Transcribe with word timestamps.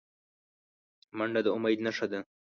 منډه 1.17 1.39
د 1.45 1.47
امید 1.55 1.79
نښه 1.85 2.05
ده 2.11 2.19